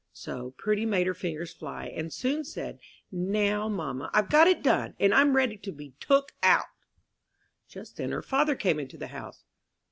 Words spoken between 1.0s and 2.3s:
her fingers fly, and